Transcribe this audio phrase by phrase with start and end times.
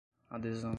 [0.29, 0.69] adesão